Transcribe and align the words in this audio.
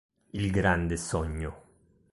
Il 0.33 0.49
grande 0.49 0.95
sogno 0.97 1.61